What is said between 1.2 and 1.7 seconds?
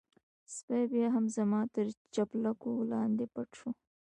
زما